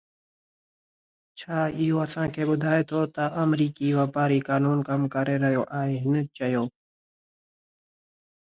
[1.39, 6.15] ڇا اهو اسان کي ٻڌائي ٿو ته آمريڪي واپاري قانون ڪم ڪري رهيو آهي، هن
[6.37, 6.63] چيو